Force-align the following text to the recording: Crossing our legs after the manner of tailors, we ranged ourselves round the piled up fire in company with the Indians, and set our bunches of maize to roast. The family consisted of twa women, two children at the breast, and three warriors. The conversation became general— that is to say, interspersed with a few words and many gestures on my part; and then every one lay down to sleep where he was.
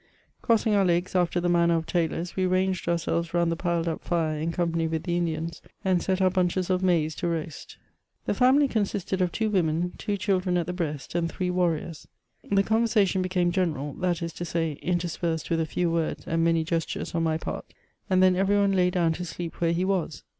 Crossing 0.41 0.73
our 0.73 0.83
legs 0.83 1.13
after 1.15 1.39
the 1.39 1.47
manner 1.47 1.75
of 1.75 1.85
tailors, 1.85 2.35
we 2.35 2.47
ranged 2.47 2.89
ourselves 2.89 3.35
round 3.35 3.51
the 3.51 3.55
piled 3.55 3.87
up 3.87 4.03
fire 4.03 4.35
in 4.39 4.51
company 4.51 4.87
with 4.87 5.03
the 5.03 5.15
Indians, 5.15 5.61
and 5.85 6.01
set 6.01 6.19
our 6.19 6.31
bunches 6.31 6.71
of 6.71 6.81
maize 6.81 7.13
to 7.13 7.27
roast. 7.27 7.77
The 8.25 8.33
family 8.33 8.67
consisted 8.67 9.21
of 9.21 9.31
twa 9.31 9.49
women, 9.51 9.93
two 9.99 10.17
children 10.17 10.57
at 10.57 10.65
the 10.65 10.73
breast, 10.73 11.13
and 11.13 11.31
three 11.31 11.51
warriors. 11.51 12.07
The 12.49 12.63
conversation 12.63 13.21
became 13.21 13.51
general— 13.51 13.93
that 14.01 14.23
is 14.23 14.33
to 14.33 14.43
say, 14.43 14.71
interspersed 14.81 15.51
with 15.51 15.59
a 15.61 15.67
few 15.67 15.91
words 15.91 16.23
and 16.25 16.43
many 16.43 16.63
gestures 16.63 17.13
on 17.13 17.21
my 17.21 17.37
part; 17.37 17.71
and 18.09 18.23
then 18.23 18.35
every 18.35 18.57
one 18.57 18.71
lay 18.71 18.89
down 18.89 19.13
to 19.13 19.23
sleep 19.25 19.61
where 19.61 19.71
he 19.71 19.85
was. 19.85 20.23